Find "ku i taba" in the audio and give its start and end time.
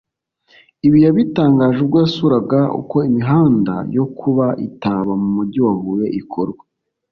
4.17-5.13